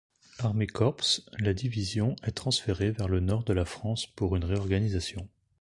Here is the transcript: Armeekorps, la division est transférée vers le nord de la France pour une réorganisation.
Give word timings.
Armeekorps, 0.39 1.21
la 1.37 1.53
division 1.53 2.15
est 2.23 2.31
transférée 2.31 2.89
vers 2.89 3.07
le 3.07 3.19
nord 3.19 3.43
de 3.43 3.53
la 3.53 3.65
France 3.65 4.07
pour 4.07 4.35
une 4.35 4.45
réorganisation. 4.45 5.29